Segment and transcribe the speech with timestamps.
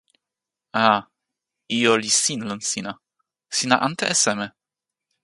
[0.83, 0.85] a,
[1.77, 2.93] ijo li sin lon sina.
[3.57, 4.47] sina ante e seme?